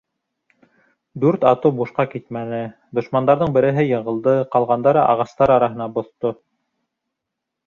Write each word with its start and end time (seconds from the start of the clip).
Дүрт 1.23 1.43
атыу 1.49 1.73
бушҡа 1.81 2.05
китмәне: 2.13 2.61
дошмандарҙың 3.01 3.53
береһе 3.59 3.85
йығылды, 3.91 4.35
ҡалғандары 4.57 5.03
ағастар 5.15 5.55
араһына 5.59 5.91
боҫто. 6.01 6.35